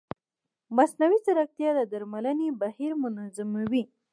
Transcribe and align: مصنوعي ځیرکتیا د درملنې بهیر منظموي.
مصنوعي 0.75 1.17
ځیرکتیا 1.25 1.69
د 1.75 1.79
درملنې 1.91 2.49
بهیر 2.61 2.91
منظموي. 3.03 3.83